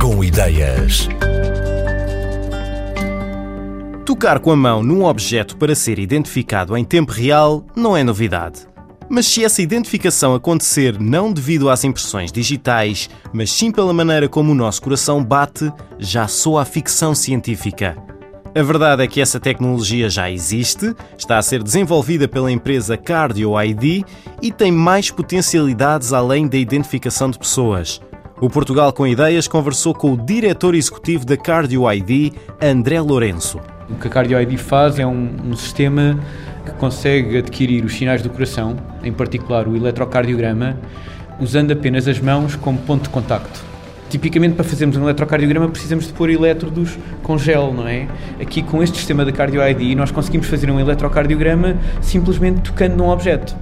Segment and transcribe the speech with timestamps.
[0.00, 1.08] Com ideias.
[4.04, 8.66] Tocar com a mão num objeto para ser identificado em tempo real não é novidade.
[9.08, 14.50] Mas se essa identificação acontecer não devido às impressões digitais, mas sim pela maneira como
[14.50, 17.96] o nosso coração bate, já soa a ficção científica.
[18.52, 23.52] A verdade é que essa tecnologia já existe, está a ser desenvolvida pela empresa Cardio
[23.62, 24.04] ID
[24.42, 28.00] e tem mais potencialidades além da identificação de pessoas.
[28.40, 33.60] O Portugal com Ideias conversou com o diretor executivo da Cardio ID, André Lourenço.
[33.90, 36.18] O que a Cardio ID faz é um, um sistema
[36.64, 40.78] que consegue adquirir os sinais do coração, em particular o eletrocardiograma,
[41.38, 43.69] usando apenas as mãos como ponto de contacto.
[44.10, 48.08] Tipicamente, para fazermos um eletrocardiograma, precisamos de pôr elétrodos com gel, não é?
[48.42, 53.08] Aqui, com este sistema da Cardio ID, nós conseguimos fazer um eletrocardiograma simplesmente tocando num
[53.08, 53.54] objeto.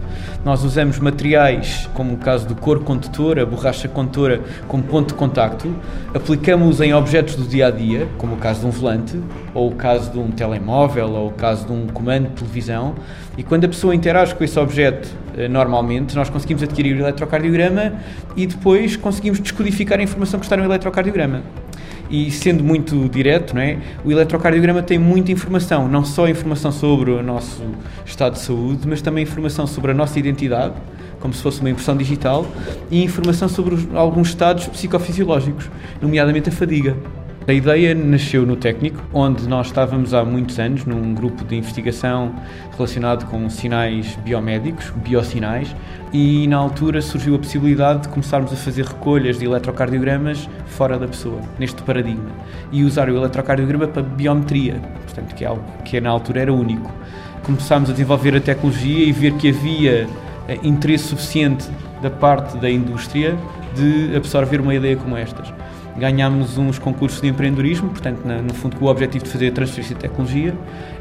[0.42, 5.14] Nós usamos materiais, como o caso do couro condutor, a borracha condutora, como ponto de
[5.14, 5.70] contacto,
[6.14, 9.20] aplicamos em objetos do dia a dia, como o caso de um volante,
[9.52, 12.94] ou o caso de um telemóvel, ou o caso de um comando de televisão,
[13.36, 17.92] e quando a pessoa interage com esse objeto eh, normalmente, nós conseguimos adquirir o eletrocardiograma
[18.36, 21.42] e depois conseguimos descodificar a informação que está no eletrocardiograma
[22.10, 23.78] e sendo muito direto, não é?
[24.04, 27.62] o eletrocardiograma tem muita informação, não só informação sobre o nosso
[28.04, 30.74] estado de saúde, mas também informação sobre a nossa identidade,
[31.20, 32.46] como se fosse uma impressão digital,
[32.90, 35.68] e informação sobre os, alguns estados psicofisiológicos,
[36.00, 36.96] nomeadamente a fadiga.
[37.46, 42.34] A ideia nasceu no técnico, onde nós estávamos há muitos anos num grupo de investigação
[42.76, 45.74] relacionado com sinais biomédicos, biosinais,
[46.12, 51.06] e na altura surgiu a possibilidade de começarmos a fazer recolhas de eletrocardiogramas fora da
[51.06, 52.30] pessoa, neste paradigma,
[52.72, 56.90] e usar o eletrocardiograma para biometria, portanto, que é algo que na altura era único.
[57.42, 60.08] Começámos a desenvolver a tecnologia e ver que havia
[60.48, 61.68] eh, interesse suficiente
[62.02, 63.36] da parte da indústria
[63.74, 65.52] de absorver uma ideia como estas
[65.98, 69.94] ganhámos uns concursos de empreendedorismo, portanto, no fundo, com o objetivo de fazer a transferência
[69.94, 70.54] de tecnologia,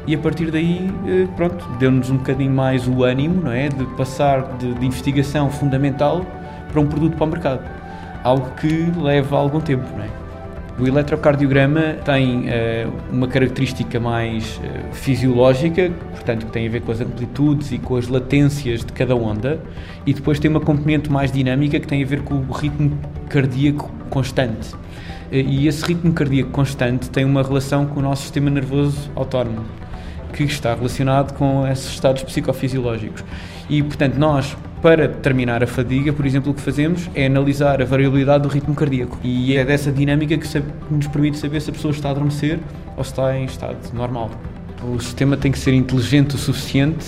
[0.06, 3.68] e a partir daí, eh, pronto, deu-nos um bocadinho mais o ânimo, não é?
[3.68, 6.24] De passar de, de, investigação fundamental
[6.70, 7.60] para um produto para o mercado.
[8.24, 10.27] Algo que leva algum tempo, não é?
[10.80, 16.92] O eletrocardiograma tem uh, uma característica mais uh, fisiológica, portanto, que tem a ver com
[16.92, 19.60] as amplitudes e com as latências de cada onda,
[20.06, 22.96] e depois tem uma componente mais dinâmica que tem a ver com o ritmo
[23.28, 24.72] cardíaco constante.
[25.32, 29.64] E esse ritmo cardíaco constante tem uma relação com o nosso sistema nervoso autónomo,
[30.32, 33.24] que está relacionado com esses estados psicofisiológicos.
[33.68, 37.84] E, portanto, nós, para determinar a fadiga, por exemplo, o que fazemos é analisar a
[37.84, 39.18] variabilidade do ritmo cardíaco.
[39.22, 42.60] E é dessa dinâmica que nos permite saber se a pessoa está a adormecer
[42.96, 44.30] ou se está em estado normal.
[44.82, 47.06] O sistema tem que ser inteligente o suficiente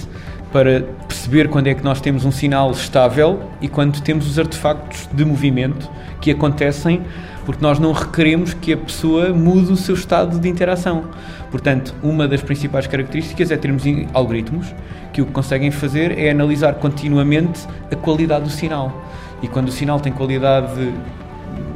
[0.52, 5.08] para perceber quando é que nós temos um sinal estável e quando temos os artefactos
[5.12, 5.88] de movimento
[6.20, 7.02] que acontecem
[7.50, 11.06] porque nós não requeremos que a pessoa mude o seu estado de interação.
[11.50, 13.82] Portanto, uma das principais características é termos
[14.14, 14.72] algoritmos
[15.12, 19.04] que o que conseguem fazer é analisar continuamente a qualidade do sinal.
[19.42, 20.94] E quando o sinal tem qualidade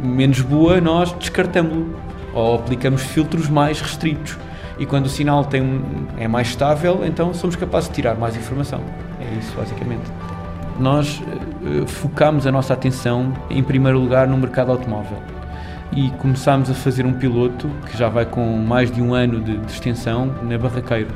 [0.01, 1.99] menos boa, nós descartamos-lo
[2.33, 4.39] ou aplicamos filtros mais restritos.
[4.79, 5.83] E quando o sinal tem
[6.17, 8.81] é mais estável, então somos capazes de tirar mais informação.
[9.21, 10.05] É isso, basicamente.
[10.79, 15.19] Nós uh, focamos a nossa atenção, em primeiro lugar, no mercado automóvel.
[15.97, 19.57] E começámos a fazer um piloto, que já vai com mais de um ano de,
[19.59, 21.15] de extensão, na Barraqueiro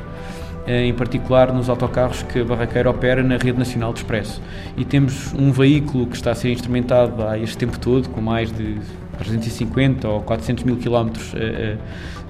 [0.69, 4.41] eh, em particular nos autocarros que a Barraqueira opera na rede nacional de expresso.
[4.77, 8.53] E temos um veículo que está a ser instrumentado há este tempo todo, com mais
[8.53, 8.79] de
[9.19, 11.77] 350 ou 400 mil quilómetros eh,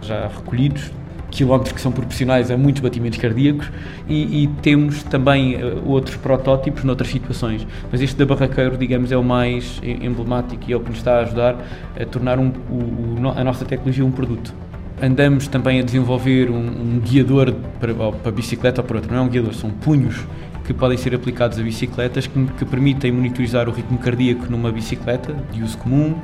[0.00, 0.90] já recolhidos,
[1.30, 3.70] quilómetros que são proporcionais a muitos batimentos cardíacos
[4.08, 7.66] e, e, temos também uh, outros protótipos noutras situações.
[7.90, 11.18] Mas este da Barraqueiro, digamos, é o mais emblemático e é o que nos está
[11.18, 11.56] a ajudar
[12.00, 14.54] a tornar um, o, a nossa tecnologia um produto.
[15.00, 19.24] Andamos também a desenvolver um, um guiador para, para bicicleta ou para outro, não é
[19.24, 20.26] um guiador, são punhos
[20.68, 25.34] que podem ser aplicados a bicicletas que, que, permitem monitorizar o ritmo cardíaco numa bicicleta
[25.50, 26.14] de uso comum.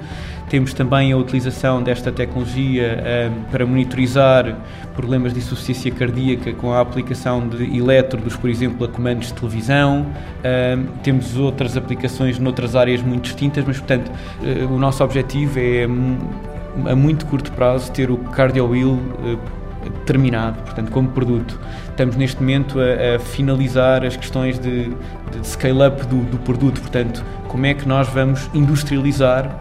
[0.50, 3.02] Temos também a utilização desta tecnologia
[3.32, 4.54] um, para monitorizar
[4.94, 10.08] problemas de insuficiência cardíaca com a aplicação de elétrodos, por exemplo, a comandos de televisão.
[10.44, 14.12] Um, temos outras aplicações noutras áreas muito distintas, mas, portanto,
[14.42, 19.63] uh, o nosso objetivo é, a muito curto prazo, ter o Cardio Wheel uh,
[20.06, 21.58] terminado, portanto, como produto.
[21.88, 27.24] Estamos neste momento a, a finalizar as questões de, de scale-up do, do, produto, portanto,
[27.48, 29.58] como é que nós vamos industrializar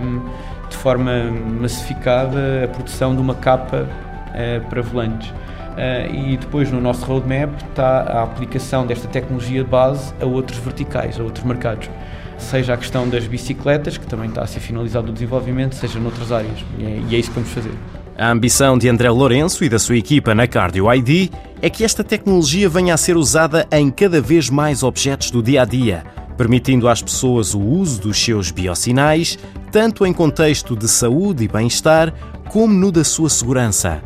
[0.00, 0.20] um,
[0.68, 1.12] de forma
[1.60, 5.30] massificada a produção de uma capa uh, para volantes.
[5.30, 10.58] Uh, e depois no nosso roadmap está a aplicação desta tecnologia de base a outros
[10.58, 11.90] verticais, a outros mercados.
[12.38, 16.32] Seja a questão das bicicletas, que também está a ser finalizado o desenvolvimento, seja noutras
[16.32, 16.64] áreas.
[16.78, 17.72] E é, e é isso que vamos fazer.
[18.18, 21.30] A ambição de André Lourenço e da sua equipa na Cardio ID
[21.60, 25.60] é que esta tecnologia venha a ser usada em cada vez mais objetos do dia
[25.60, 26.02] a dia,
[26.34, 29.38] permitindo às pessoas o uso dos seus biosinais,
[29.70, 32.10] tanto em contexto de saúde e bem-estar,
[32.48, 34.02] como no da sua segurança.